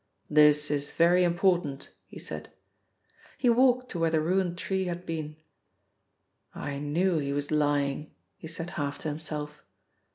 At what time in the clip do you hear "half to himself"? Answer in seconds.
8.81-9.63